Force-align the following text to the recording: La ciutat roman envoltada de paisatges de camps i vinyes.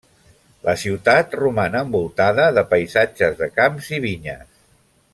La 0.67 0.73
ciutat 0.83 1.35
roman 1.41 1.77
envoltada 1.81 2.49
de 2.59 2.65
paisatges 2.75 3.39
de 3.45 3.51
camps 3.61 3.95
i 3.99 4.05
vinyes. 4.11 4.53